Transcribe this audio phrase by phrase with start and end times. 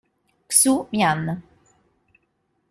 [0.59, 1.21] Xu Mian